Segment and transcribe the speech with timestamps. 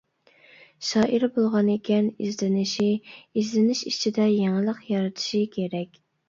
[0.91, 6.03] شائىر بولغانىكەن ئىزدىنىشى، ئىزدىنىش ئىچىدە يېڭىلىق يارىتىشى كېرەك.